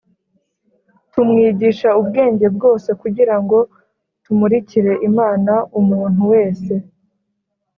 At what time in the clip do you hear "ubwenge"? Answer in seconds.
1.99-2.45